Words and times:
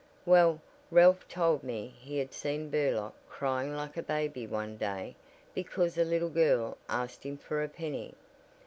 "Well, 0.25 0.59
Ralph 0.89 1.27
told 1.27 1.61
me 1.63 1.93
he 1.99 2.17
had 2.17 2.33
seen 2.33 2.71
Burlock 2.71 3.13
crying 3.29 3.75
like 3.75 3.95
a 3.97 4.01
baby 4.01 4.47
one 4.47 4.75
day 4.75 5.15
because 5.53 5.95
a 5.95 6.03
little 6.03 6.31
girl 6.31 6.79
asked 6.89 7.23
him 7.23 7.37
for 7.37 7.61
a 7.61 7.69
penny. 7.69 8.15